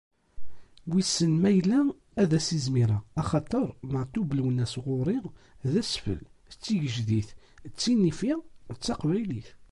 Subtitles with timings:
[0.91, 1.79] Wissen ma yella
[2.21, 5.17] ad as-izmireɣ axaṭer Maɛṭub Lwennas ɣur-i
[5.71, 7.29] d asfel, d tigejdit,
[7.71, 8.33] d tinifi,
[8.75, 9.49] d taqbaylit.